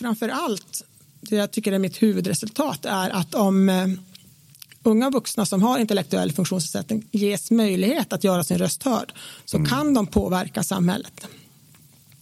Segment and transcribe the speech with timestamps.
[0.00, 0.84] framför allt,
[1.20, 3.86] det jag tycker är mitt huvudresultat är att om eh,
[4.82, 9.12] unga vuxna som har intellektuell funktionsnedsättning ges möjlighet att göra sin röst hörd
[9.44, 9.68] så mm.
[9.68, 11.26] kan de påverka samhället.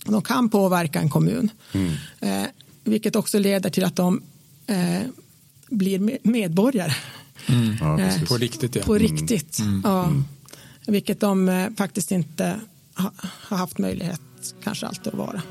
[0.05, 1.51] De kan påverka en kommun.
[1.73, 1.93] Mm.
[2.21, 2.49] Eh,
[2.85, 4.23] vilket också leder till att de
[4.67, 5.03] eh,
[5.69, 6.93] blir medborgare.
[7.47, 7.77] Mm.
[7.81, 8.75] Ja, eh, på riktigt.
[8.75, 8.83] Ja.
[8.83, 9.83] På riktigt, mm.
[9.85, 10.05] ja.
[10.05, 10.25] Mm.
[10.87, 12.61] Vilket de eh, faktiskt inte
[12.95, 14.21] ha, har haft möjlighet
[14.63, 15.43] kanske alltid att vara.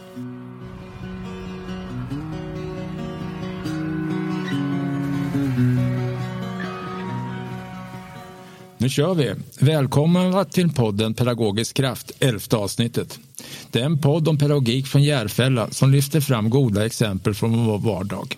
[8.78, 9.34] Nu kör vi!
[9.60, 13.20] Välkomna till podden Pedagogisk kraft, elfte avsnittet.
[13.72, 17.80] Det är en podd om pedagogik från Järfälla som lyfter fram goda exempel från vår
[17.80, 18.38] vardag.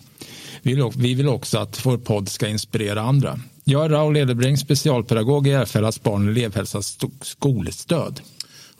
[0.96, 3.40] Vi vill också att vår podd ska inspirera andra.
[3.64, 8.22] Jag är Raoul Edebring, specialpedagog i Järfällas barn och elevhälsas skolstöd.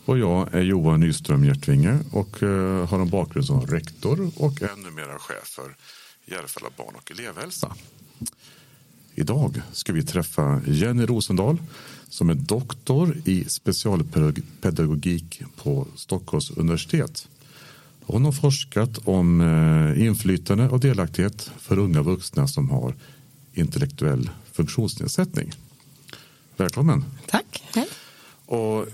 [0.04, 4.76] Och jag är Johan Nyström Hjärtvinge och eh, har en bakgrund som rektor och är
[4.84, 5.76] numera chef för
[6.26, 7.74] Järfälla barn och elevhälsa.
[9.14, 11.58] Idag ska vi träffa Jenny Rosendahl
[12.08, 17.28] som är doktor i specialpedagogik på Stockholms universitet.
[18.02, 22.94] Hon har forskat om eh, inflytande och delaktighet för unga vuxna som har
[23.54, 25.52] intellektuell funktionsnedsättning.
[26.56, 27.04] Välkommen!
[27.26, 27.62] Tack!
[27.74, 27.88] Hej.
[28.46, 28.86] Och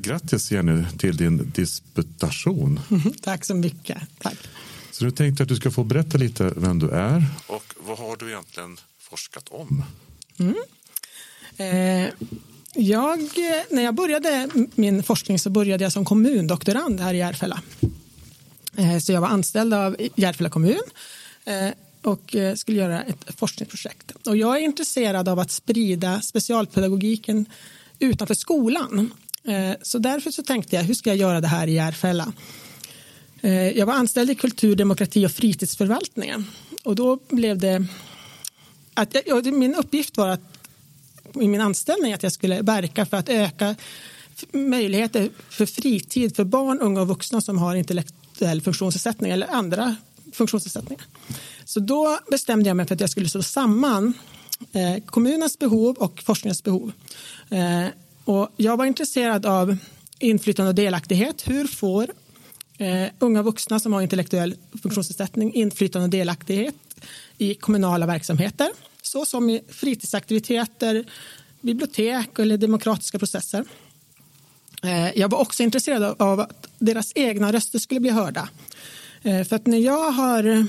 [0.00, 2.80] grattis Jenny till din disputation.
[3.22, 3.98] Tack så mycket.
[4.18, 4.36] Tack.
[4.90, 7.98] Så nu tänkte jag att du ska få berätta lite vem du är och vad
[7.98, 9.84] har du egentligen forskat om?
[10.38, 10.54] Mm.
[11.56, 12.12] Eh,
[12.74, 13.18] jag,
[13.70, 17.62] när jag började min forskning så började jag som kommundoktorand här i Järfälla.
[18.76, 20.82] Eh, så jag var anställd av Järfälla kommun
[21.44, 21.68] eh,
[22.02, 24.26] och eh, skulle göra ett forskningsprojekt.
[24.26, 27.46] Och jag är intresserad av att sprida specialpedagogiken
[27.98, 29.12] utanför skolan.
[29.44, 32.32] Eh, så därför så tänkte jag, hur ska jag göra det här i Järfälla?
[33.40, 36.46] Eh, jag var anställd i kultur, demokrati och fritidsförvaltningen.
[36.82, 37.86] Och då blev det
[38.94, 40.40] att jag, min uppgift var att
[41.34, 43.74] i min anställning att jag skulle verka för att öka
[44.52, 49.96] möjligheter för fritid för barn, unga och vuxna som har intellektuell funktionsnedsättning eller andra
[50.32, 51.04] funktionsnedsättningar.
[51.64, 54.14] Så då bestämde jag mig för att jag skulle slå samman
[54.72, 56.92] eh, kommunens behov och forskningens behov.
[57.50, 57.86] Eh,
[58.24, 59.76] och jag var intresserad av
[60.18, 61.48] inflytande och delaktighet.
[61.48, 62.10] Hur får
[62.78, 66.74] eh, unga vuxna som har intellektuell funktionsnedsättning inflytande och delaktighet
[67.38, 68.68] i kommunala verksamheter?
[69.08, 71.04] så som i fritidsaktiviteter,
[71.60, 73.64] bibliotek eller demokratiska processer.
[74.82, 78.48] Eh, jag var också intresserad av att deras egna röster skulle bli hörda.
[79.22, 80.66] Eh, för att när jag har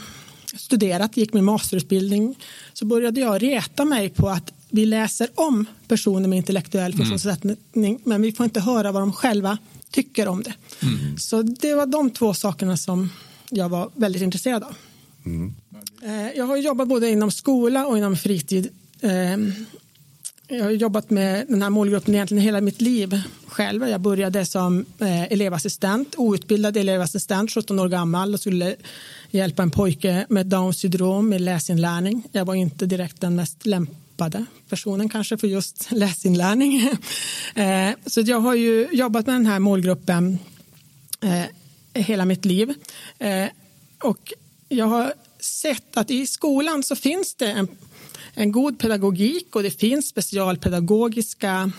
[0.58, 2.36] studerat, gick min masterutbildning,
[2.74, 6.98] så började jag reta mig på att vi läser om personer med intellektuell mm.
[6.98, 8.02] funktionsnedsättning, mm.
[8.04, 9.58] men vi får inte höra vad de själva
[9.92, 10.54] tycker om det.
[10.82, 11.18] Mm.
[11.18, 13.10] Så det var de två sakerna som
[13.50, 14.76] jag var väldigt intresserad av.
[15.26, 15.56] Mm.
[16.04, 18.70] Eh, jag har jobbat både inom skola och inom fritid.
[19.02, 19.54] Ehm,
[20.48, 23.88] jag har jobbat med den här målgruppen egentligen hela mitt liv själv.
[23.88, 28.76] Jag började som eh, elevassistent, outbildad elevassistent, 17 år gammal och skulle
[29.32, 32.24] hjälpa en pojke med Downs syndrom med läsinlärning.
[32.32, 33.66] Jag var inte direkt den mest
[34.20, 36.92] tappade personen kanske för just läsinlärning.
[37.56, 40.40] Eh, så jag har ju jobbat med den här målgruppen
[41.22, 42.74] eh, hela mitt liv.
[43.20, 43.48] Eh,
[44.04, 44.34] och
[44.70, 47.68] jag har sett att i skolan så finns det en,
[48.34, 51.72] en god pedagogik och det finns specialpedagogiska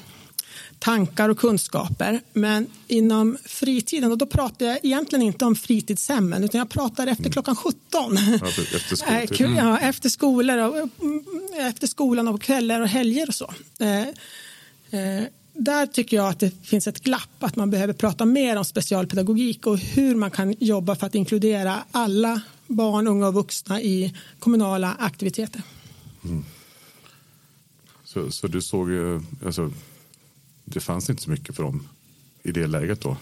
[0.78, 2.20] tankar och kunskaper.
[2.32, 7.24] Men inom fritiden, och då pratar jag egentligen inte om fritidshemmen utan jag pratar efter
[7.24, 7.32] mm.
[7.32, 8.16] klockan 17.
[8.16, 9.46] efter, skoltid.
[9.46, 9.56] Mm.
[9.56, 11.24] ja, efter, skolor och, mm,
[11.58, 13.54] efter skolan och kvällar och helger och så.
[13.78, 14.00] Eh,
[15.00, 18.64] eh, där tycker jag att det finns ett glapp, att man behöver prata mer om
[18.64, 24.14] specialpedagogik och hur man kan jobba för att inkludera alla barn, unga och vuxna i
[24.38, 25.62] kommunala aktiviteter.
[26.24, 26.44] Mm.
[28.04, 28.88] Så, så du såg,
[29.46, 29.70] alltså,
[30.74, 31.88] det fanns inte så mycket för dem
[32.42, 33.16] i det läget då?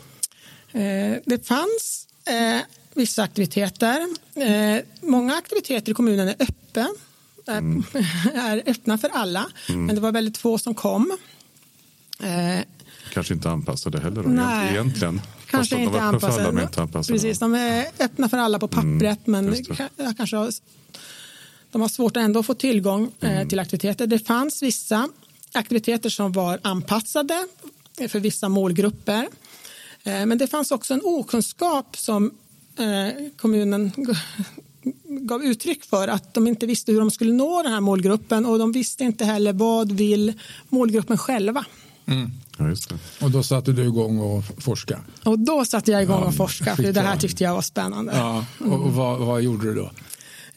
[0.73, 2.61] Eh, det fanns eh,
[2.95, 4.09] vissa aktiviteter.
[4.35, 6.95] Eh, många aktiviteter i kommunen är öppen,
[7.49, 7.85] mm.
[8.35, 9.87] är öppna för alla, mm.
[9.87, 11.17] men det var väldigt få som kom.
[13.13, 14.71] Kanske inte anpassade heller då, Nej.
[14.71, 15.21] egentligen.
[15.47, 16.63] Kanske Fast inte anpassade.
[16.63, 17.19] Inte anpassade.
[17.19, 19.65] Precis, de är öppna för alla på pappret mm, men
[20.17, 20.51] kanske
[21.71, 23.49] de har svårt att ändå få tillgång mm.
[23.49, 24.07] till aktiviteter.
[24.07, 25.09] Det fanns vissa
[25.53, 27.47] aktiviteter som var anpassade
[28.09, 29.29] för vissa målgrupper.
[30.05, 32.31] Eh, men det fanns också en okunskap som
[33.37, 33.93] kommunen
[35.05, 38.59] gav uttryck för att de inte visste hur de skulle nå den här målgruppen och
[38.59, 40.33] de visste inte heller vad vill
[40.69, 41.65] målgruppen själva.
[42.07, 42.31] Mm.
[42.59, 43.25] Ja, just det.
[43.25, 45.01] Och då satte du igång och forska?
[45.25, 48.13] Och då satte jag igång ja, och forska, för det här tyckte jag var spännande.
[48.17, 49.91] Ja, och, och vad, vad gjorde du då?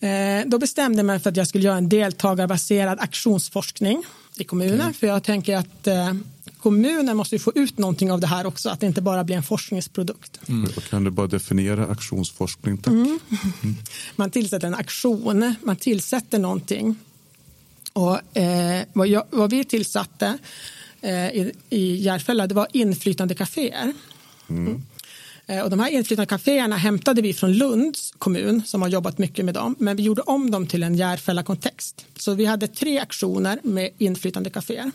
[0.07, 4.03] Eh, då bestämde jag mig för att jag skulle göra en deltagarbaserad aktionsforskning
[4.41, 4.81] i kommunen.
[4.81, 4.93] Okay.
[4.93, 6.13] För jag tänker att eh,
[6.59, 9.43] kommunen måste få ut någonting av det här också, att det inte bara blir en
[9.43, 10.39] forskningsprodukt.
[10.47, 10.71] Mm.
[10.89, 12.77] Kan du bara definiera aktionsforskning?
[12.77, 12.93] Tack.
[12.93, 13.19] Mm.
[13.63, 13.75] Mm.
[14.15, 16.95] Man tillsätter en aktion, man tillsätter någonting.
[17.93, 20.37] Och, eh, vad, jag, vad, vi tillsatte
[21.01, 23.93] eh, i, i Järfälla det var inflytandekaféer.
[24.49, 24.81] Mm.
[25.47, 29.53] Eh, och de här inflytandekaféerna hämtade vi från Lunds kommun som har jobbat mycket med
[29.53, 29.75] dem.
[29.79, 32.05] Men vi gjorde om dem till en Järfälla-kontext.
[32.15, 34.91] Så vi hade tre aktioner med inflytandekaféer.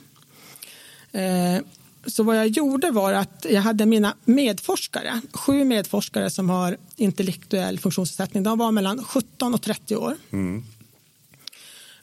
[1.12, 1.58] Eh,
[2.06, 7.78] så vad jag gjorde var att jag hade mina medforskare, sju medforskare som har intellektuell
[7.78, 8.42] funktionsnedsättning.
[8.42, 10.16] De var mellan 17 och 30 år.
[10.30, 10.64] Mm.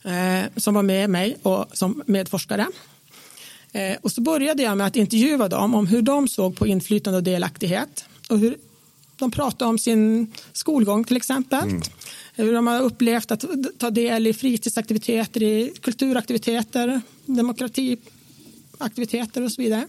[0.04, 2.68] Eh, som var med mig och som medforskare.
[4.02, 7.24] Och så började jag med att intervjua dem om hur de såg på inflytande och
[7.24, 8.58] delaktighet och hur
[9.16, 11.64] de pratar om sin skolgång till exempel.
[11.64, 11.82] Mm.
[12.36, 13.46] Hur de har upplevt att
[13.78, 19.88] ta del i fritidsaktiviteter, i kulturaktiviteter, demokratiaktiviteter och så vidare.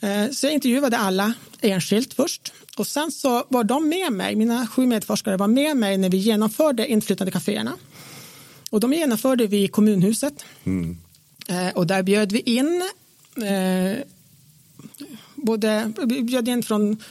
[0.00, 4.66] Eh, så jag intervjuade alla enskilt först och sen så var de med mig, mina
[4.66, 7.76] sju medforskare var med mig när vi genomförde inflytandekaféerna.
[8.70, 10.44] Och de genomförde vi i kommunhuset.
[10.64, 10.98] Mm.
[11.48, 12.82] Eh, och där bjöd vi in
[13.36, 13.98] eh,
[15.34, 17.02] både, vi bjöd in från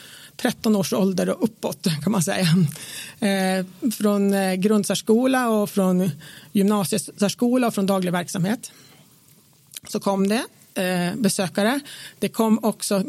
[0.44, 2.48] 13 års ålder och uppåt kan man säga.
[3.20, 6.12] Eh, från eh, grundsärskola och från
[6.52, 8.72] gymnasiesärskola och från daglig verksamhet.
[9.88, 10.44] Så kom det
[10.82, 11.80] eh, besökare.
[12.20, 13.04] Det kom också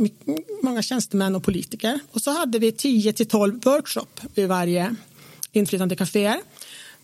[0.63, 2.01] många tjänstemän och politiker.
[2.11, 4.97] Och så hade vi 10 till 12 workshop vid varje
[5.53, 6.41] inflytande kaféer.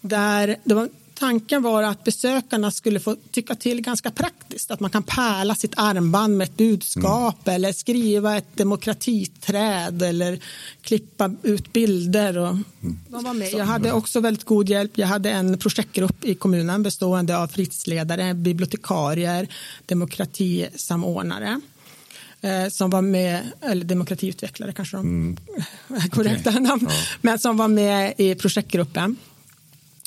[0.00, 0.88] Där det var
[1.20, 4.70] Tanken var att besökarna skulle få tycka till ganska praktiskt.
[4.70, 7.56] Att man kan pärla sitt armband med ett budskap mm.
[7.56, 10.38] eller skriva ett demokratiträd eller
[10.82, 12.38] klippa ut bilder.
[12.38, 12.64] Och mm.
[13.08, 13.52] var med.
[13.52, 14.98] Jag hade också väldigt god hjälp.
[14.98, 19.48] Jag hade en projektgrupp i kommunen bestående av fritidsledare, bibliotekarier,
[19.86, 21.60] demokratisamordnare
[22.40, 25.36] eh, som var med, eller demokratiutvecklare kanske de mm.
[26.10, 26.62] korrekta okay.
[26.62, 26.96] namn, ja.
[27.20, 29.16] men som var med i projektgruppen.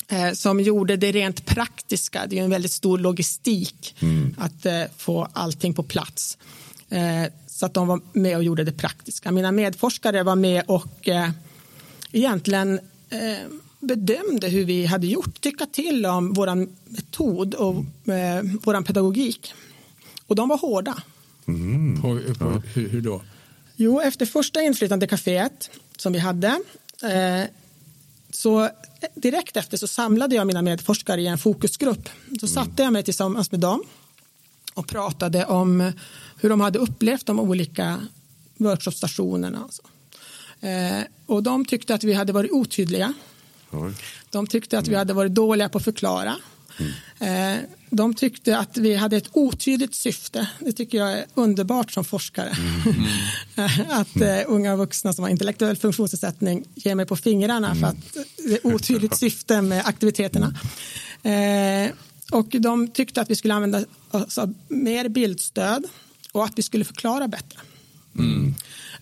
[0.08, 2.26] Eh, som gjorde det rent praktiska.
[2.26, 4.34] Det är en väldigt stor logistik mm.
[4.38, 6.38] att eh, få allting på plats.
[6.88, 9.32] Eh, så att de var med och gjorde det praktiska.
[9.32, 11.08] Mina medforskare var med och
[12.12, 12.80] egentligen
[13.80, 16.54] bedömde hur vi hade gjort, tycka till om vår
[16.90, 17.74] metod och
[18.64, 19.54] vår pedagogik.
[20.26, 21.02] Och de var hårda.
[21.48, 22.02] Mm.
[22.02, 23.22] På, på, hur, hur, då?
[23.76, 26.58] Jo, efter första inflytandekaféet som vi hade
[28.36, 28.70] så
[29.14, 32.08] direkt efter så samlade jag mina medforskare i en fokusgrupp.
[32.40, 33.82] Så satte jag mig tillsammans med dem
[34.74, 35.92] och pratade om
[36.40, 38.00] hur de hade upplevt de olika
[38.56, 39.62] workshopstationerna.
[39.62, 39.82] Alltså.
[40.60, 43.14] Eh, och de tyckte att vi hade varit otydliga.
[44.30, 46.36] De tyckte att vi hade varit dåliga på att förklara.
[46.78, 47.66] Mm.
[47.90, 50.48] De tyckte att vi hade ett otydligt syfte.
[50.58, 52.56] Det tycker jag är underbart som forskare.
[52.86, 53.90] Mm.
[53.90, 57.80] att uh, unga vuxna som har intellektuell funktionsnedsättning ger mig på fingrarna mm.
[57.80, 60.54] för att det är otydligt syfte med aktiviteterna.
[61.26, 61.92] Uh,
[62.30, 65.84] och de tyckte att vi skulle använda oss av mer bildstöd
[66.32, 67.60] och att vi skulle förklara bättre.
[68.18, 68.54] Mm.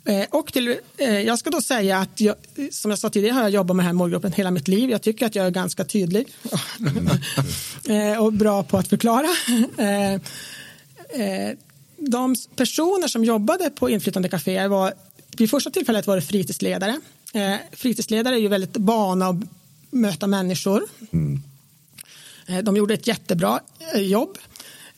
[0.04, 2.36] Eh, och till, eh, jag ska då säga att jag,
[2.70, 4.90] som jag sa tidigare har jag jobbat med den här målgruppen hela mitt liv.
[4.90, 6.28] Jag tycker att jag är ganska tydlig
[7.88, 9.28] eh, och bra på att förklara.
[11.96, 14.94] De personer som jobbade på inflytandekaféer var
[15.36, 17.00] vid första tillfället var det fritidsledare.
[17.72, 19.36] Fritidsledare är ju väldigt vana att
[19.90, 20.82] möta människor.
[21.12, 21.42] Mm.
[22.62, 23.60] De gjorde ett jättebra
[23.94, 24.38] jobb.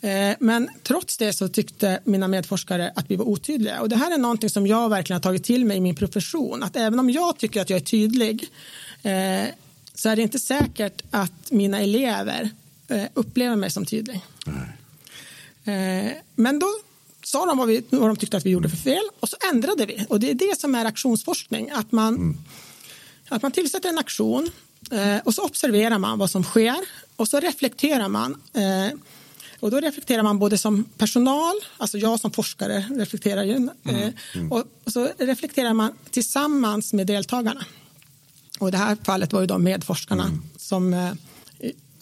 [0.05, 3.81] Eh, men trots det så tyckte mina medforskare att vi var otydliga.
[3.81, 6.63] Och det här är någonting som jag verkligen har tagit till mig i min profession.
[6.63, 8.49] Att även om jag tycker att jag är tydlig
[9.03, 9.45] eh,
[9.95, 12.51] så är det inte säkert att mina elever
[12.89, 14.21] eh, upplever mig som tydlig.
[14.47, 16.23] Nej.
[16.35, 16.67] Men då
[17.25, 19.87] sa de vad, vi, vad de tyckte att vi gjorde för fel och så ändrade
[19.87, 20.07] vi.
[20.09, 21.71] Och det är det som är aktionsforskning.
[21.71, 22.37] Att man, mm.
[23.29, 24.51] att man tillsätter en aktion
[25.25, 26.77] och så observerar man vad som sker
[27.17, 28.43] och så reflekterar man
[29.65, 33.71] och då reflekterar man både som personal, alltså jag som forskare reflekterar ju, mm.
[33.85, 34.53] Eh, mm.
[34.53, 37.65] och så reflekterar man tillsammans med deltagarna.
[38.59, 40.43] Och i det här fallet var det de medforskarna mm.
[40.57, 41.13] som eh,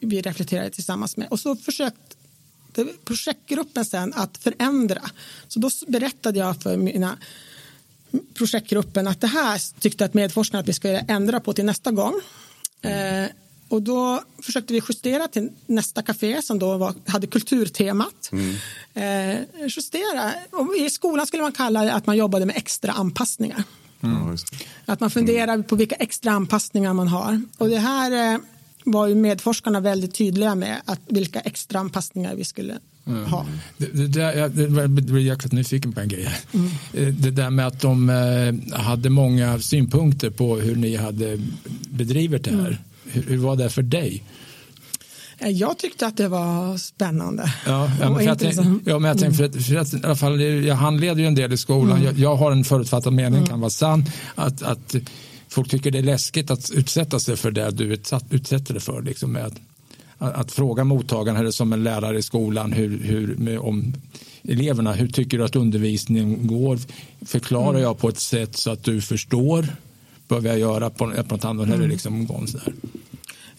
[0.00, 1.28] vi reflekterade tillsammans med.
[1.30, 5.02] Och så försökte projektgruppen sen att förändra.
[5.48, 7.18] Så då berättade jag för mina
[8.34, 12.20] projektgruppen att det här tyckte att medforskarna att vi skulle ändra på till nästa gång.
[12.82, 13.24] Mm.
[13.24, 13.30] Eh,
[13.72, 18.30] och då försökte vi justera till nästa café som då var, hade kulturtemat.
[18.32, 18.54] Mm.
[18.94, 20.32] Eh, justera.
[20.50, 23.64] Och I skolan skulle man kalla det att man jobbade med extra anpassningar.
[24.00, 24.36] Mm.
[24.86, 27.42] Att man funderar på vilka extra anpassningar man har.
[27.58, 28.40] Och det här eh,
[28.84, 33.24] var ju medforskarna väldigt tydliga med att vilka extra anpassningar vi skulle mm.
[33.24, 33.46] ha.
[33.78, 36.28] Det, det, där, jag blir jäkligt nyfiken på en grej.
[36.52, 36.70] Mm.
[36.94, 41.40] Eh, det där med att de eh, hade många synpunkter på hur ni hade
[41.90, 42.78] bedrivit det här.
[43.12, 44.22] Hur, var det för dig?
[45.38, 47.52] Eh, jag tyckte att det var spännande.
[47.66, 50.04] Ja, ja, men, för jag, tänk, ja, men jag tänkte för att, för att, i
[50.04, 51.96] alla fall, jag handleder ju en del i skolan.
[51.96, 52.04] Mm.
[52.04, 53.46] Jag, jag, har en förutfattad mening, mm.
[53.46, 54.04] kan vara sann,
[54.34, 54.94] att, att
[55.48, 59.02] folk tycker det är läskigt att utsätta sig för det du utsatt, utsätter dig för.
[59.02, 59.54] Liksom, med att,
[60.18, 63.94] att, fråga mottagaren eller som en lärare i skolan hur, hur, om
[64.44, 66.78] eleverna, hur tycker du att undervisningen går?
[67.26, 67.82] Förklarar mm.
[67.82, 69.66] jag på ett sätt så att du förstår?
[70.32, 71.66] Behöver jag göra på, på något annat?
[71.66, 71.88] Mm.
[71.88, 72.72] Liksom, sådär.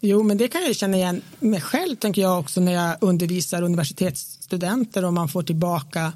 [0.02, 3.62] Jo, men det kan jag känna igen mig själv, tänker jag också när jag undervisar
[3.62, 6.14] universitetsstudenter och man får tillbaka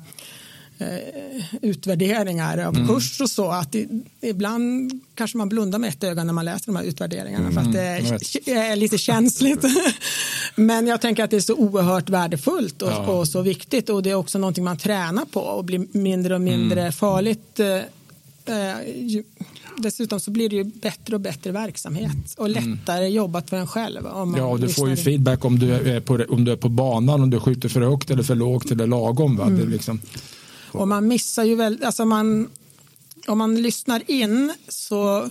[0.78, 2.88] eh, utvärderingar av mm.
[2.88, 3.52] kurs och så.
[3.52, 3.88] Att det,
[4.22, 7.54] ibland kanske man blundar med ett öga när man läser de här utvärderingarna mm.
[7.54, 9.64] för att det är, är lite känsligt.
[10.56, 13.08] Men jag tänker att det är så oerhört värdefullt och, ja.
[13.08, 16.42] och, så viktigt och det är också någonting man tränar på och blir mindre och
[16.42, 16.94] mindre mm.
[16.94, 17.76] farligt eh,
[18.56, 18.76] eh
[19.78, 22.72] dessutom så blir det ju bättre och bättre verksamhet och mm.
[22.72, 23.14] lättare mm.
[23.14, 24.06] jobbat för en själv.
[24.06, 26.70] Om ja, och du får ju feedback om du, är på, om du är på
[26.70, 29.38] banan, om du skjuter för högt eller för lågt eller lagom.
[29.38, 29.46] Va?
[29.46, 29.60] Mm.
[29.60, 30.02] Det liksom...
[30.72, 32.50] Och man missar ju väl, alltså man,
[33.28, 35.30] om man lyssnar in så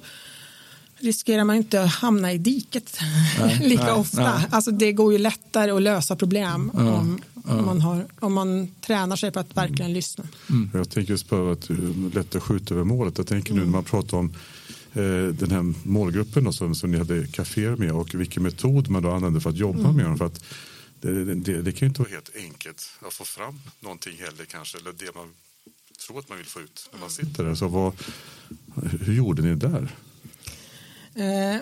[0.99, 2.99] riskerar man inte att hamna i diket
[3.41, 4.37] nej, lika nej, ofta.
[4.37, 4.47] Nej.
[4.51, 7.53] Alltså det går ju lättare att lösa problem ja, om, ja.
[7.53, 10.25] Om, man har, om man tränar sig på att verkligen lyssna.
[10.51, 10.71] Mm.
[10.75, 11.71] Jag tänker just på att
[12.15, 13.19] lätt att skjuta över målet.
[13.19, 14.35] Jag tänker nu när man pratar om
[14.93, 19.03] eh, den här målgruppen då, som, som ni hade kaféer med och vilken metod man
[19.03, 19.97] då använder för att jobba mm.
[19.97, 20.19] med dem.
[20.19, 20.45] För att
[21.01, 24.79] det, det, det, kan ju inte vara helt enkelt att få fram någonting heller kanske.
[24.79, 25.29] Eller det man
[26.07, 27.55] tror att man vill få ut när man sitter där.
[27.55, 27.93] Så vad,
[29.01, 29.89] hur gjorde ni där?
[31.17, 31.61] Eh,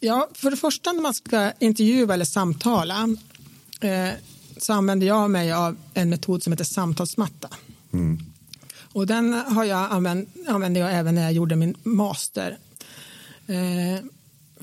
[0.00, 3.08] ja, för det första när man ska intervjua eller samtala
[3.80, 4.10] eh,
[4.56, 7.48] så använder jag mig av en metod som heter samtalsmatta.
[7.92, 8.18] Mm.
[8.92, 12.58] Och den har jag använt, använde jag även när jag gjorde min master.
[13.46, 14.04] Eh,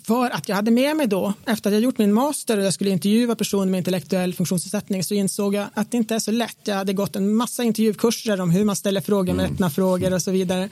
[0.05, 2.73] för att jag hade med mig då, efter att jag gjort min master och jag
[2.73, 6.57] skulle intervjua personer med intellektuell funktionsnedsättning så insåg jag att det inte är så lätt.
[6.63, 9.53] Jag hade gått en massa intervjukurser om hur man ställer frågor med mm.
[9.53, 10.69] öppna frågor och så vidare.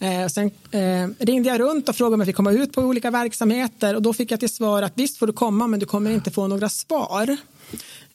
[0.00, 3.10] Eh, sen eh, ringde jag runt och frågade om jag fick komma ut på olika
[3.10, 6.10] verksamheter och då fick jag till svar att visst får du komma men du kommer
[6.10, 7.36] inte få några svar.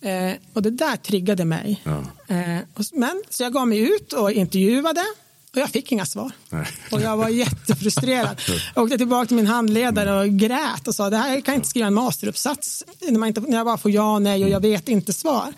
[0.02, 1.82] Eh, och det där triggade mig.
[1.84, 2.04] Ja.
[2.36, 2.60] Eh,
[2.94, 5.04] men, så jag gav mig ut och intervjuade
[5.52, 6.32] och jag fick inga svar.
[6.50, 6.68] Nej.
[6.92, 8.42] Och jag var jättefrustrerad.
[8.76, 11.68] Jag åkte tillbaka till min handledare och grät och sa det här jag kan inte
[11.68, 14.90] skriva en masteruppsats när, man inte, när jag bara får ja, nej och jag vet
[14.90, 15.54] inte svar.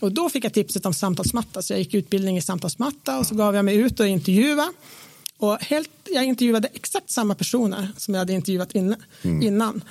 [0.00, 3.34] Och då fick jag tipset om samtalsmatta så jag gick utbildning i samtalsmatta och så
[3.34, 4.72] gav jag mig ut och intervjua.
[5.38, 9.02] Och helt, jag intervjuade exakt samma personer som jag hade intervjuat innan.
[9.22, 9.42] Mm.
[9.42, 9.84] innan.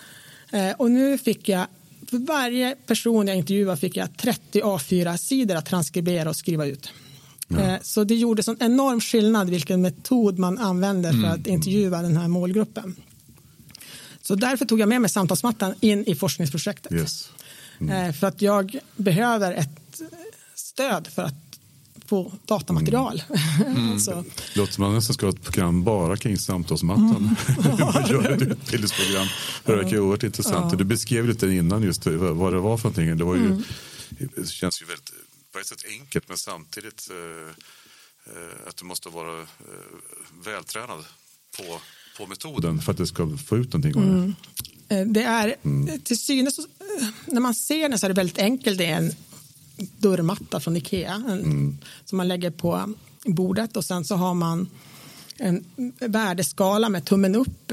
[0.51, 1.67] Eh, och nu fick jag
[2.09, 6.89] för varje person jag intervjuade fick jag 30 A4-sidor att transkribera och skriva ut.
[7.47, 7.59] Ja.
[7.59, 11.31] Eh, så det gjorde en enorm skillnad vilken metod man använder för mm.
[11.31, 12.95] att intervjua den här målgruppen.
[14.21, 16.91] Så därför tog jag med mig samtalsmattan in i forskningsprojektet.
[16.91, 17.29] Yes.
[17.79, 18.09] Mm.
[18.09, 20.01] Eh, för att jag behöver ett
[20.55, 21.59] stöd för att
[22.05, 23.23] få datamaterial.
[23.29, 23.75] Mm.
[23.83, 23.99] Mm.
[23.99, 24.23] så.
[24.55, 27.35] Låter man nästan ska ha ett program bara kring samtalsmattan.
[27.57, 27.77] Mm.
[27.93, 29.27] man gör ett utbildningsprogram.
[29.65, 30.71] Det verkar oerhört intressant.
[30.71, 30.77] Ja.
[30.77, 33.17] Du beskrev lite innan just vad det var för någonting.
[33.17, 33.63] Det, var ju, mm.
[34.09, 35.11] det känns ju väldigt
[35.53, 37.49] på ett sätt enkelt men samtidigt eh,
[38.35, 39.47] eh, att du måste vara eh,
[40.45, 41.05] vältränad
[41.57, 41.81] på,
[42.17, 44.11] på metoden för att det ska få ut någonting av det.
[44.11, 44.35] Mm.
[44.89, 45.99] Eh, det är mm.
[45.99, 46.59] till synes,
[47.25, 48.77] när man ser den så är det väldigt enkelt.
[48.77, 49.11] Det är en
[49.97, 51.77] dörrmatta från Ikea en, mm.
[52.05, 52.93] som man lägger på
[53.25, 54.69] bordet och sen så har man
[55.37, 55.65] en
[55.99, 57.71] värdeskala med tummen upp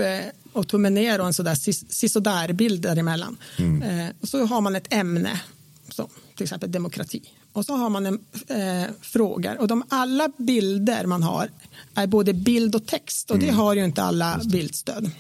[0.53, 1.55] och tummen ner och en sådär
[1.93, 3.37] sisådär bild däremellan.
[3.59, 4.13] Mm.
[4.21, 5.41] Och så har man ett ämne,
[5.89, 7.31] så, till exempel demokrati.
[7.53, 11.51] Och så har man en eh, frågor och de alla bilder man har
[11.95, 13.49] är både bild och text och mm.
[13.49, 15.11] det har ju inte alla bildstöd.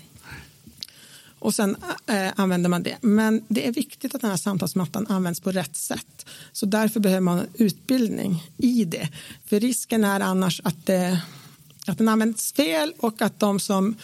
[1.40, 2.96] Och sen eh, använder man det.
[3.00, 6.26] Men det är viktigt att den här samtalsmattan används på rätt sätt.
[6.52, 9.08] Så därför behöver man utbildning i det.
[9.46, 11.20] För risken är annars att, det,
[11.86, 13.96] att den används fel och att de som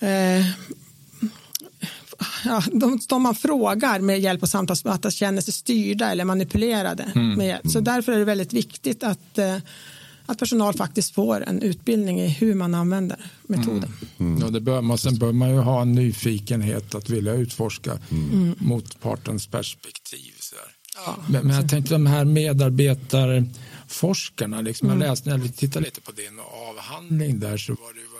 [0.00, 0.46] eh,
[2.44, 7.12] ja, de, de man frågar med hjälp av samtalsmatta känner sig styrda eller manipulerade.
[7.14, 7.34] Mm.
[7.34, 7.70] Med hjälp.
[7.70, 9.56] Så därför är det väldigt viktigt att, eh,
[10.26, 13.92] att personal faktiskt får en utbildning i hur man använder metoden.
[14.18, 14.42] Mm.
[14.42, 18.54] Ja, det bör man, sen bör man ju ha en nyfikenhet att vilja utforska mm.
[18.58, 20.32] motpartens perspektiv.
[20.40, 20.56] Så
[21.06, 26.00] ja, men, men, jag tänkte de här medarbetarforskarna, liksom, jag läste, när jag tittade lite
[26.00, 28.11] på din avhandling där så var det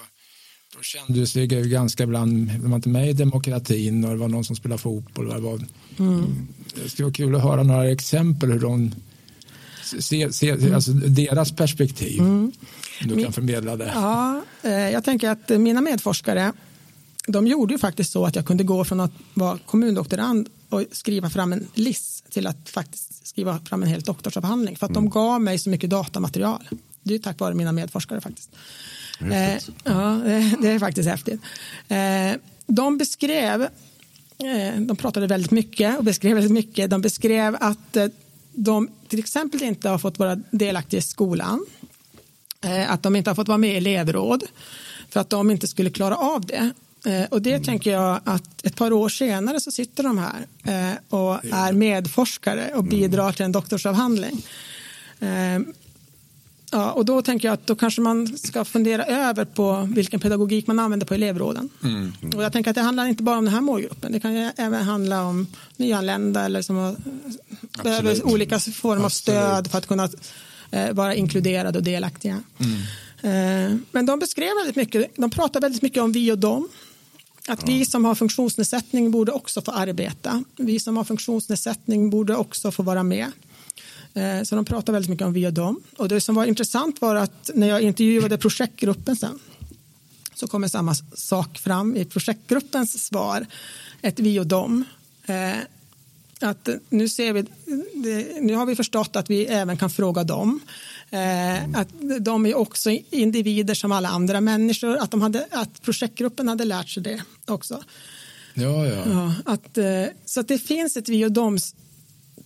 [0.83, 4.45] de kände sig ganska ibland, de var inte med i demokratin och det var någon
[4.45, 5.29] som spelade fotboll.
[5.29, 5.61] Det, var,
[5.99, 6.49] mm.
[6.75, 8.95] det skulle vara kul att höra några exempel hur de
[10.01, 10.75] ser, ser mm.
[10.75, 12.21] alltså deras perspektiv.
[12.21, 12.53] Mm.
[13.01, 13.93] Du kan förmedla det.
[13.95, 16.53] Ja, eh, jag tänker att mina medforskare
[17.27, 21.31] de gjorde ju faktiskt så att jag kunde gå från att vara kommundoktorand och skriva
[21.31, 25.05] fram en LIS till att faktiskt skriva fram en hel doktorsavhandling för att mm.
[25.05, 26.69] de gav mig så mycket datamaterial.
[27.03, 28.51] Det är tack vare mina medforskare faktiskt.
[29.31, 30.21] Eh, ja,
[30.61, 31.41] det är faktiskt häftigt.
[31.89, 32.37] Eh,
[32.67, 36.91] de beskrev, eh, de pratade väldigt mycket och beskrev väldigt mycket.
[36.91, 38.07] De beskrev att eh,
[38.53, 41.67] de till exempel inte har fått vara delaktiga i skolan.
[42.65, 44.45] Eh, att de inte har fått vara med i elevråd
[45.11, 46.71] för att de inte skulle klara av det.
[47.07, 47.65] Eh, och det mm.
[47.65, 50.47] tänker jag att ett par år senare så sitter de här
[51.09, 52.89] och är medforskare och mm.
[52.89, 54.43] bidrar till en doktorsavhandling.
[56.75, 60.67] Ja, och då tänker jag att då kanske man ska fundera över på vilken pedagogik
[60.67, 61.69] man använder på elevråden.
[61.85, 62.13] Mm.
[62.37, 64.13] Och jag tänker att det handlar inte bara om den här målgruppen.
[64.13, 66.97] Det kan ju även handla om nyanlända eller som har,
[67.83, 70.09] behöver olika former av stöd för att kunna
[70.71, 72.43] eh, vara inkluderade och delaktiga.
[72.59, 73.73] Mm.
[73.73, 76.69] Eh, men de beskrev väldigt mycket, de pratar väldigt mycket om vi och dem.
[77.49, 77.67] Att ja.
[77.67, 80.45] vi som har funktionsnedsättning borde också få arbeta.
[80.57, 83.27] Vi som har funktionsnedsättning borde också få vara med.
[84.15, 85.81] Eh, så de pratar väldigt mycket om vi och dem.
[85.97, 89.39] Och det som var intressant var att när jag intervjuade projektgruppen sen
[90.35, 93.47] så kommer samma sak fram i projektgruppens svar,
[94.03, 94.85] ett vi och dem.
[95.27, 95.57] Eh,
[96.41, 97.45] att nu, ser vi,
[98.41, 100.61] nu har vi förstått att vi även kan fråga dem.
[101.11, 101.89] Eh, att
[102.21, 104.97] de är också individer som alla andra människor.
[104.97, 107.83] Att, de hade, att projektgruppen hade lärt sig det också.
[108.55, 109.03] Ja, ja.
[109.07, 109.79] ja att,
[110.25, 111.59] så att det finns ett vi och dem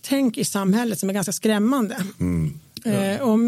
[0.01, 1.97] tänk i samhället som är ganska skrämmande.
[2.19, 2.59] Mm.
[2.83, 2.91] Ja.
[2.91, 3.39] Eh, och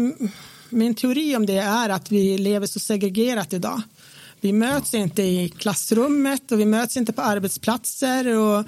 [0.70, 3.82] min teori om det är att vi lever så segregerat idag.
[4.40, 5.00] Vi möts ja.
[5.00, 8.36] inte i klassrummet och vi möts inte på arbetsplatser.
[8.36, 8.66] Och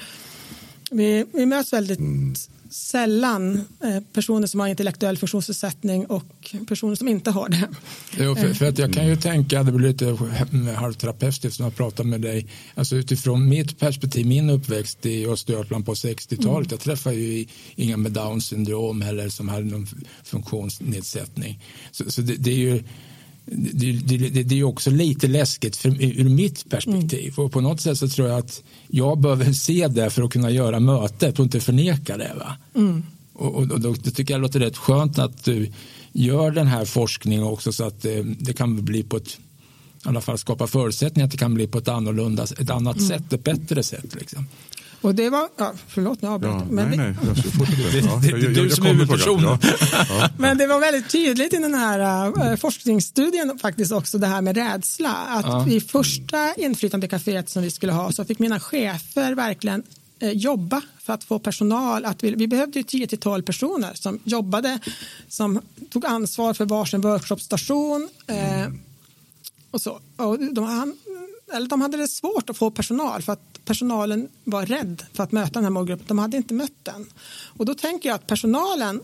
[0.91, 2.35] vi, vi möts väldigt mm
[2.73, 7.69] sällan eh, personer som har intellektuell funktionsnedsättning och personer som inte har det.
[8.19, 10.17] Jo, för, för, att jag kan ju tänka, det blir lite
[10.75, 15.95] halvterapeutiskt när jag pratar med dig, alltså utifrån mitt perspektiv, min uppväxt i Östergötland på
[15.95, 16.69] 60-talet, mm.
[16.71, 19.87] jag träffade ju inga med Downs syndrom eller som hade någon
[20.25, 21.65] funktionsnedsättning.
[21.91, 22.83] Så, så det, det är ju
[23.45, 27.35] det, det, det, är också lite läskigt för, ur mitt perspektiv.
[27.37, 27.47] Mm.
[27.47, 30.51] Och på något sätt så tror jag att jag behöver se det för att kunna
[30.51, 32.33] göra mötet och inte förneka det.
[32.39, 32.57] Va?
[32.75, 33.03] Mm.
[33.33, 35.73] Och, och, och då, då tycker jag det låter rätt skönt att du
[36.13, 39.39] gör den här forskningen också så att det, det kan bli på ett
[40.05, 43.09] i alla fall skapa förutsättningar att det kan bli på ett annorlunda, ett annat mm.
[43.09, 44.15] sätt, ett bättre sätt.
[44.15, 44.47] Liksom.
[45.03, 48.71] Och det var, ja, förlåt nu avbröt ja, men nej, nej, jag det, det, det,
[48.71, 49.59] som är huvudpersonen.
[50.09, 50.29] Ja.
[50.39, 54.57] Men det var väldigt tydligt i den här uh, forskningsstudien faktiskt också det här med
[54.57, 55.13] rädsla.
[55.13, 55.69] Att ja.
[55.69, 59.83] i första inflytandekaféet som vi skulle ha så fick mina chefer verkligen
[60.23, 62.05] uh, jobba för att få personal.
[62.05, 64.79] Att vi, vi behövde ju 10 till 12 personer som jobbade,
[65.29, 65.61] som
[65.91, 68.09] tog ansvar för varsin workshopstation.
[68.31, 68.81] Uh, mm.
[69.71, 70.01] och så.
[70.17, 70.95] Och de,
[71.55, 75.33] eller de hade det svårt att få personal för att personalen var rädd för att
[75.33, 76.07] möta den här målgruppen.
[76.09, 77.07] De hade inte mött den.
[77.57, 79.01] Och då tänker jag att personalen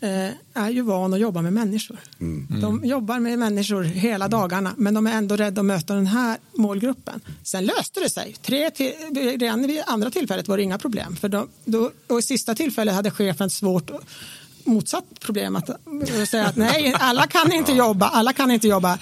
[0.00, 1.98] eh, är ju van att jobba med människor.
[2.20, 2.60] Mm.
[2.60, 6.38] De jobbar med människor hela dagarna men de är ändå rädda att möta den här
[6.52, 7.20] målgruppen.
[7.42, 8.36] Sen löste det sig.
[8.42, 11.16] Tre till, redan vid andra tillfället var det inga problem.
[11.16, 13.90] För då, då, och i sista tillfället hade chefen svårt
[14.64, 15.70] motsatt problem att
[16.28, 18.98] säga att nej, alla kan inte jobba, alla kan inte jobba.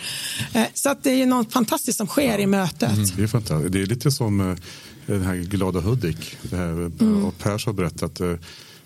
[0.52, 2.92] Eh, så att det är något fantastiskt som sker i mötet.
[2.92, 3.72] Mm, det, är fantastiskt.
[3.72, 4.56] det är lite som eh,
[5.06, 6.36] den här glada Hudik.
[6.42, 7.24] Det här, mm.
[7.24, 8.32] och Pers har berättat eh,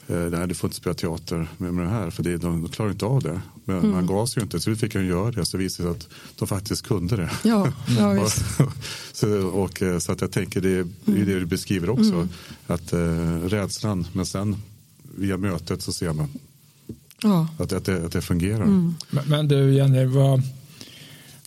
[0.07, 3.05] Nej, du får inte spela teater med, det här för det, de, de klarar inte
[3.05, 3.41] av det.
[3.65, 3.91] Men mm.
[3.91, 6.07] man gav sig ju inte så vi fick han göra det så visade det sig
[6.07, 7.31] att de faktiskt kunde det.
[7.43, 8.45] Ja, ja visst.
[9.13, 12.13] så, och, så att jag tänker det är det du beskriver också.
[12.13, 12.29] Mm.
[12.67, 12.99] Att äh,
[13.49, 14.57] rädslan men sen
[15.17, 16.29] via mötet så ser man
[17.23, 17.49] Ja.
[17.59, 18.63] Att, att, det, att det fungerar.
[18.63, 18.95] Mm.
[19.11, 20.43] Men, men, du Jenny, vad,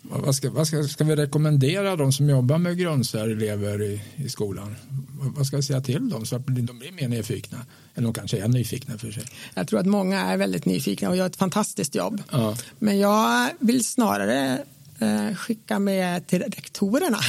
[0.02, 4.76] vad, ska, vad ska, ska vi rekommendera de som jobbar med grundsärelever i, i skolan?
[5.20, 7.58] Vad ska vi säga till dem så att de blir mer nyfikna?
[7.96, 9.24] Eller de kanske är nyfikna för sig.
[9.54, 12.24] Jag tror att många är väldigt nyfikna och gör ett fantastiskt jobb.
[12.32, 12.58] Ja.
[12.80, 14.64] Men jag vill snarare
[15.00, 17.20] eh, skicka med till rektorerna.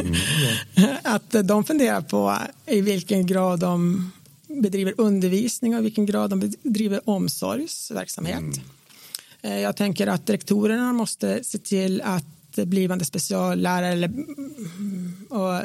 [0.00, 0.14] Mm,
[0.74, 0.96] ja.
[1.02, 4.10] att de funderar på i vilken grad de
[4.48, 8.38] bedriver undervisning och i vilken grad de bedriver omsorgsverksamhet.
[8.38, 8.52] Mm.
[9.42, 12.24] Eh, jag tänker att rektorerna måste se till att
[12.56, 14.10] blivande speciallärare eller,
[15.28, 15.62] och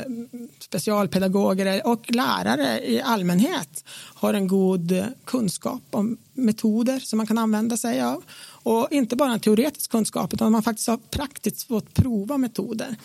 [0.59, 7.77] specialpedagoger och lärare i allmänhet har en god kunskap om metoder som man kan använda
[7.77, 8.23] sig av.
[8.63, 12.95] Och inte bara en teoretisk kunskap utan man faktiskt har praktiskt fått prova metoder.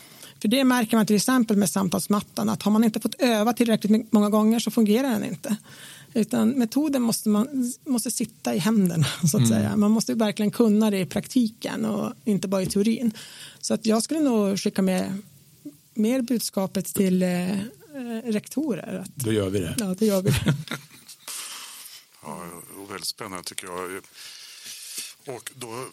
[0.40, 4.12] För det märker man till exempel med samtalsmattan att har man inte fått öva tillräckligt
[4.12, 5.56] många gånger så fungerar den inte.
[6.14, 9.06] Utan metoden måste, man, måste sitta i händerna.
[9.20, 9.48] Så att mm.
[9.48, 9.76] säga.
[9.76, 13.12] Man måste verkligen kunna det i praktiken och inte bara i teorin.
[13.60, 15.22] Så att jag skulle nog skicka med
[15.94, 17.28] mer budskapet till eh,
[18.24, 18.98] rektorer.
[19.04, 19.74] Att, Då gör vi det.
[19.78, 20.30] Ja, det gör vi.
[22.22, 22.42] ja,
[22.90, 24.02] väldigt spännande tycker jag.
[25.28, 25.84] Och då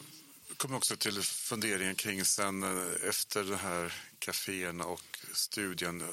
[0.58, 5.02] kommer också till funderingen kring sen eh, efter de här kaféerna och
[5.34, 6.04] studien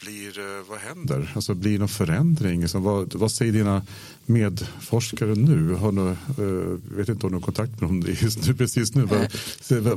[0.00, 1.32] blir, eh, vad händer?
[1.34, 2.62] Alltså blir det någon förändring?
[2.62, 3.86] Alltså, vad, vad säger dina
[4.26, 5.74] medforskare nu?
[5.74, 8.94] Har ni, uh, eh, vet inte om du har kontakt med dem just nu, precis
[8.94, 9.02] nu.
[9.02, 9.28] Vad,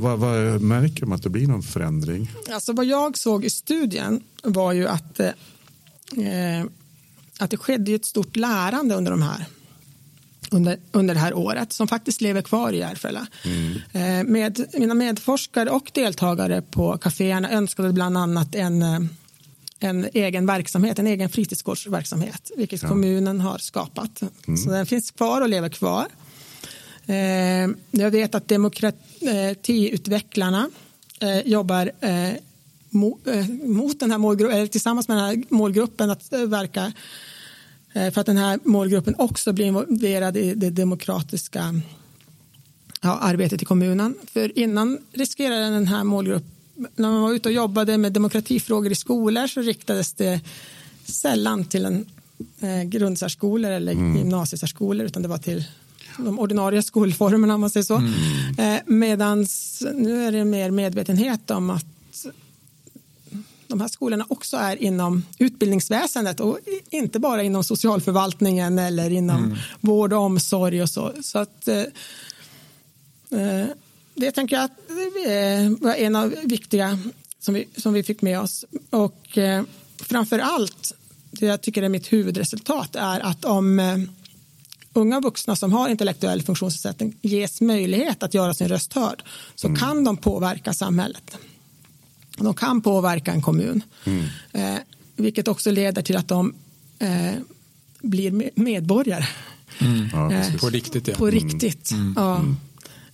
[0.01, 2.31] vad, vad, märker man att det blir någon förändring?
[2.51, 5.33] Alltså vad jag såg i studien var ju att, eh,
[7.37, 9.45] att det skedde ett stort lärande under de här
[10.51, 13.27] under, under det här året som faktiskt lever kvar i Järfälla.
[13.45, 13.73] Mm.
[13.91, 18.99] Eh, med, mina medforskare och deltagare på kaféerna önskade bland annat en eh,
[19.79, 22.89] en egen verksamhet, en egen fritidsgårdsverksamhet, vilket ja.
[22.89, 24.21] kommunen har skapat.
[24.21, 24.57] Mm.
[24.57, 26.07] Så den finns kvar och lever kvar.
[27.05, 30.69] Eh, jag vet att demokratiutvecklarna
[31.45, 31.91] jobbar
[33.67, 36.93] mot den här målgruppen, tillsammans med den här målgruppen att verka
[38.11, 41.81] för att den här målgruppen också blir involverad i det demokratiska
[43.01, 44.15] ja, arbetet i kommunen.
[44.33, 46.51] För innan riskerade den här målgruppen
[46.95, 50.41] när man var ute och jobbade med demokratifrågor i skolor så riktades det
[51.05, 52.05] sällan till en
[52.59, 54.17] eh, grundsärskolor eller mm.
[54.17, 55.63] gymnasiesärskolor utan det var till
[56.17, 57.95] de ordinarie skolformerna om man säger så.
[57.95, 58.75] Mm.
[58.75, 59.47] Eh, Medan
[59.93, 61.85] nu är det mer medvetenhet om att
[63.67, 69.57] de här skolorna också är inom utbildningsväsendet och inte bara inom socialförvaltningen eller inom mm.
[69.79, 71.13] vård och omsorg och så.
[71.21, 71.79] så att, eh,
[73.39, 73.67] eh
[74.15, 74.71] det tänker jag att
[75.81, 76.99] var en av viktiga
[77.39, 78.65] som vi, som vi fick med oss.
[78.89, 79.63] Och eh,
[79.97, 80.93] framför allt,
[81.31, 83.97] det jag tycker är mitt huvudresultat är att om eh,
[84.93, 89.23] unga vuxna som har intellektuell funktionsnedsättning ges möjlighet att göra sin röst hörd
[89.55, 89.79] så mm.
[89.79, 91.37] kan de påverka samhället.
[92.37, 93.83] De kan påverka en kommun.
[94.05, 94.25] Mm.
[94.51, 94.79] Eh,
[95.15, 96.53] vilket också leder till att de
[96.99, 97.33] eh,
[98.01, 99.27] blir medborgare.
[99.79, 100.09] Mm.
[100.13, 101.07] Ja, eh, på riktigt.
[101.07, 101.15] Ja.
[101.15, 102.13] På riktigt, mm.
[102.17, 102.39] ja.
[102.39, 102.57] Mm.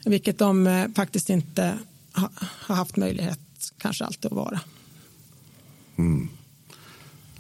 [0.06, 1.78] Vilket de eh, faktiskt inte
[2.12, 3.40] har haft möjlighet
[3.78, 4.60] kanske alltid att vara.
[5.98, 6.30] Mm.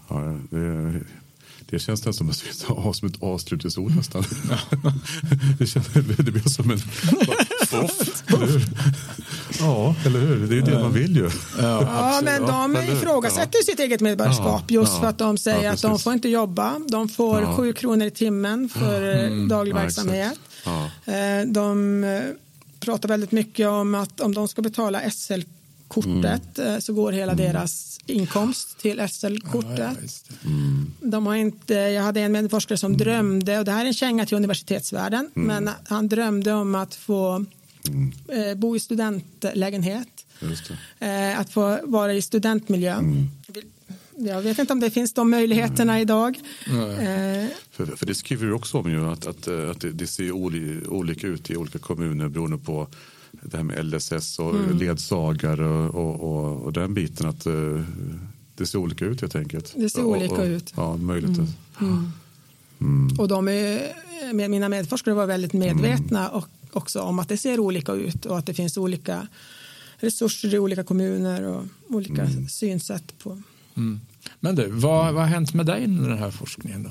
[0.07, 0.99] Ja, det,
[1.69, 4.23] det känns nästan som att som ett avslutningsord nästan.
[5.59, 6.79] det, känns, det blir som en
[7.67, 8.23] soft.
[9.59, 10.47] Ja, eller hur?
[10.47, 11.29] Det är det man vill ju.
[11.57, 13.63] Ja, ja men de ifrågasätter ja.
[13.65, 16.79] sitt eget medborgarskap just för att de säger att de får inte jobba.
[16.87, 19.47] De får sju kronor i timmen för mm.
[19.47, 20.39] daglig verksamhet.
[21.05, 22.03] Eh, de
[22.79, 26.73] pratar väldigt mycket om att om de ska betala SL-kortet mm.
[26.73, 27.45] Eh, så går hela mm.
[27.45, 29.79] deras inkomst till SL-kortet.
[29.79, 30.91] Ja, mm.
[30.99, 34.25] De har inte, jag hade en medforskare som drömde, och det här är en känga
[34.25, 35.47] till universitetsvärlden, mm.
[35.47, 37.45] men han drömde om att få
[37.87, 38.11] mm.
[38.27, 40.25] eh, bo i studentlägenhet.
[40.99, 42.93] Eh, att få vara i studentmiljö.
[42.93, 43.29] Mm.
[44.17, 46.39] Jag vet inte om det finns de möjligheterna idag.
[46.67, 47.47] Eh.
[47.71, 51.27] För, för, det skriver du också om ju, att, att, att det, det ser olika
[51.27, 52.87] ut i olika kommuner beroende på
[53.31, 54.77] det här med LSS och mm.
[54.77, 57.27] ledsagare och, och, och, och, den biten.
[57.27, 57.47] att
[58.55, 59.73] Det ser olika ut helt enkelt.
[59.75, 60.73] Det ser olika ut.
[60.75, 61.37] Ja, möjligt.
[61.37, 61.47] Mm.
[61.81, 62.11] Mm.
[62.81, 63.19] mm.
[63.19, 67.93] Och de är, mina medforskare var väldigt medvetna och också om att det ser olika
[67.93, 69.27] ut och att det finns olika
[69.97, 72.47] resurser i olika kommuner och olika mm.
[72.47, 73.41] synsätt på
[73.75, 74.01] Mm.
[74.39, 76.83] Men du, vad, vad har hänt med dig under den här forskningen?
[76.83, 76.89] Då?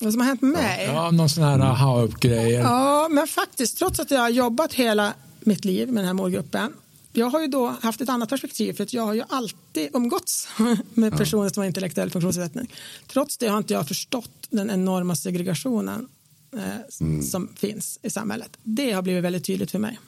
[0.00, 0.84] Vad som har hänt med mig?
[0.86, 2.60] Ja, någon sån här aha-upp-grejer.
[2.60, 6.72] Ja, men faktiskt, trots att jag har jobbat hela mitt liv med den här målgruppen
[7.12, 10.48] jag har ju då haft ett annat perspektiv för att jag har ju alltid umgåtts
[10.94, 12.74] med personer som har intellektuell funktionsnedsättning.
[13.06, 16.08] Trots det har inte jag förstått den enorma segregationen
[16.56, 17.22] eh, mm.
[17.22, 18.56] som finns i samhället.
[18.62, 19.98] Det har blivit väldigt tydligt för mig.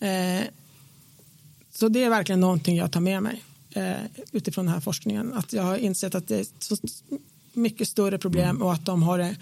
[0.00, 0.44] Eh,
[1.72, 3.92] så det är verkligen någonting jag tar med mig eh,
[4.32, 5.32] utifrån den här forskningen.
[5.32, 6.76] Att jag har insett att det är så
[7.52, 8.62] mycket större problem mm.
[8.62, 9.36] och att de har det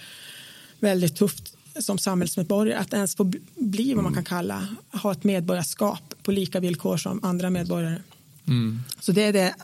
[0.81, 6.15] väldigt tufft som samhällsmedborgare att ens få bli vad man kan kalla ha ett medborgarskap
[6.23, 8.03] på lika villkor som andra medborgare.
[8.47, 8.83] Mm.
[9.01, 9.55] Så det är det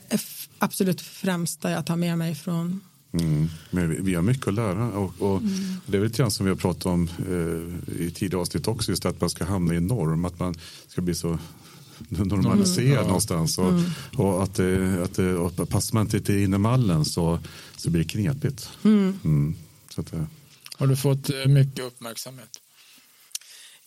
[0.58, 2.80] absolut främsta jag tar med mig från
[3.20, 3.48] Mm.
[3.70, 5.52] Men vi, har mycket att lära och, och mm.
[5.86, 9.06] det är lite grann som vi har pratat om eh, i tidigare avsnitt också, just
[9.06, 10.54] att man ska hamna i en norm, att man
[10.88, 11.38] ska bli så
[12.08, 13.06] normaliserad mm.
[13.06, 13.58] någonstans.
[13.58, 13.90] Och, mm.
[14.16, 17.38] och att, det, att, det, och passar man inte in i mallen så,
[17.76, 18.70] så blir det knepigt.
[18.84, 19.18] Mm.
[19.24, 19.54] mm.
[19.94, 20.12] Så att,
[20.76, 22.50] har du fått eh, mycket uppmärksamhet?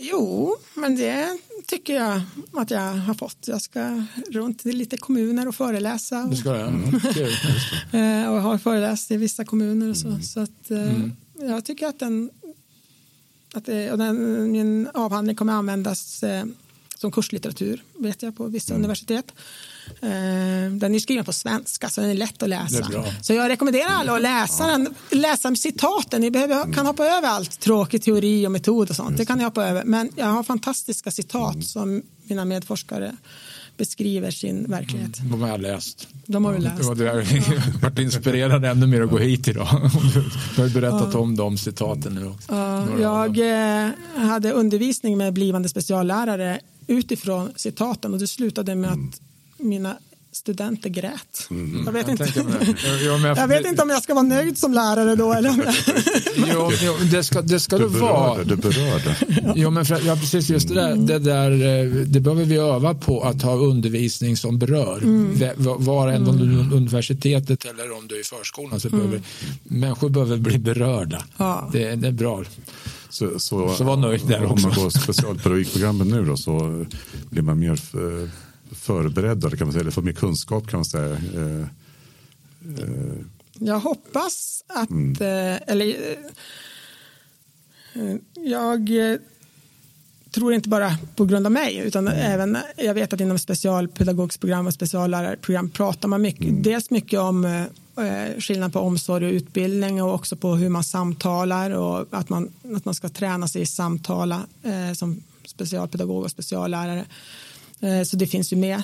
[0.04, 1.38] Jo, men det
[1.68, 2.22] tycker jag
[2.54, 3.48] att jag har fått.
[3.48, 6.28] Jag ska runt i lite kommuner och föreläsa.
[6.30, 6.62] Du ska det?
[6.62, 6.94] Mm.
[8.24, 10.08] Eh, och har föreläst i vissa kommuner och så.
[10.08, 10.22] Mm.
[10.22, 11.12] så att, eh, mm.
[11.40, 12.30] Jag tycker att, den,
[13.54, 16.24] att det, den, min avhandling kommer användas
[17.02, 18.82] som kurslitteratur vet jag på vissa mm.
[18.82, 19.26] universitet.
[20.02, 22.88] Eh, den är skriven på svenska så den är lätt att läsa.
[23.22, 24.96] Så jag rekommenderar alla att läsa den.
[25.12, 26.22] Läsa citaten.
[26.22, 29.18] Ni behöver, kan hoppa över allt tråkig teori och metod och sånt.
[29.18, 29.84] Det kan ni hoppa över.
[29.84, 31.64] Men jag har fantastiska citat mm.
[31.64, 33.16] som mina medforskare
[33.78, 35.20] beskriver sin verklighet.
[35.20, 36.08] Mm, de har jag läst.
[36.26, 36.78] De har vi läst.
[36.78, 39.68] Det har varit inspirerad ännu mer att gå hit idag.
[40.56, 42.56] Du har berättat om de citaten nu också.
[42.56, 43.38] Ja, jag
[43.86, 49.10] eh, hade undervisning med blivande speciallärare utifrån citaten och det slutade med mm.
[49.10, 49.22] att
[49.58, 49.98] mina
[50.32, 51.48] studenter grät.
[51.50, 51.84] Mm.
[51.86, 52.34] Jag, vet, jag, inte.
[53.04, 55.34] Jag, jag, jag vet inte om jag ska vara nöjd som lärare då.
[55.34, 55.64] Eller om
[56.36, 58.44] jo, jo, det ska, det ska du, du vara.
[58.44, 59.16] Du berörde.
[59.56, 61.52] jo, men för, ja, precis just det där, det där.
[61.52, 64.98] Eh, det behöver vi öva på att ha undervisning som berör.
[65.04, 65.40] Mm.
[65.58, 66.38] Var än mm.
[66.38, 69.00] du universitetet eller om du är i förskolan så mm.
[69.00, 69.22] behöver
[69.64, 71.24] människor behöver bli berörda.
[71.38, 71.70] Ja.
[71.72, 72.44] Det, det är bra.
[73.12, 74.68] Så, så, så var nöjd där också.
[74.68, 76.86] Om man går specialpedagogikprogrammet nu då, så
[77.30, 77.80] blir man mer
[78.76, 81.14] förberedda kan man säga, eller får mer kunskap kan man säga.
[81.14, 81.62] Eh,
[82.80, 83.16] eh.
[83.60, 85.12] Jag hoppas att, mm.
[85.12, 85.96] Eh, eller
[88.34, 88.90] jag
[90.32, 92.32] tror inte bara på grund av mig utan mm.
[92.34, 96.62] även jag vet att inom specialpedagogsprogram och speciallärarprogram pratar man mycket, mm.
[96.62, 97.66] dels mycket om
[98.40, 102.86] skillnad på omsorg och utbildning och också på hur man samtalar och att man, att
[102.86, 107.06] man ska träna sig i samtala eh, som specialpedagog och speciallärare.
[107.80, 108.84] Eh, så det finns ju med.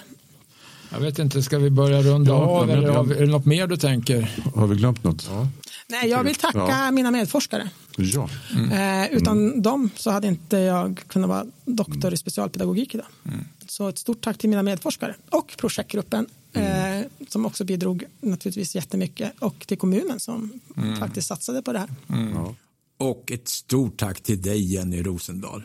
[0.91, 3.67] Jag vet inte, ska vi börja runda ja, av eller har är det något mer
[3.67, 4.39] du tänker?
[4.55, 5.27] Har vi glömt något?
[5.31, 5.47] Ja.
[5.87, 6.91] Nej, jag vill tacka ja.
[6.91, 7.69] mina medforskare.
[7.97, 8.29] Ja.
[8.55, 8.71] Mm.
[9.03, 9.61] Eh, utan mm.
[9.61, 13.07] dem så hade inte jag kunnat vara doktor i specialpedagogik idag.
[13.25, 13.45] Mm.
[13.67, 16.67] Så ett stort tack till mina medforskare och projektgruppen mm.
[16.67, 16.86] eh,
[17.27, 20.99] som också bidrog naturligtvis jättemycket och till kommunen som mm.
[20.99, 21.89] faktiskt satsade på det här.
[22.09, 22.33] Mm.
[22.33, 22.55] Ja.
[22.97, 25.63] Och ett stort tack till dig Jenny Rosendahl.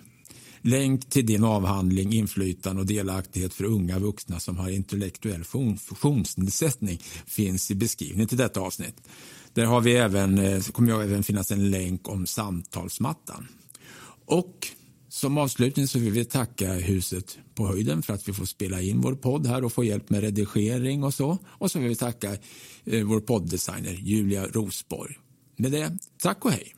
[0.65, 7.71] Länk till din avhandling Inflytande och delaktighet för unga vuxna som har intellektuell funktionsnedsättning finns
[7.71, 9.03] i beskrivningen till detta avsnitt.
[9.55, 13.49] Där har vi även, eh, kommer jag även finnas en länk om samtalsmattan.
[14.27, 14.69] Och
[15.13, 19.01] som avslutning så vill vi tacka huset på höjden för att vi får spela in
[19.01, 21.39] vår podd här och få hjälp med redigering och så.
[21.47, 22.37] Och så vill vi tacka
[22.85, 25.15] eh, vår podddesigner Julia Rosborg.
[25.57, 26.75] Med det, tack och hej!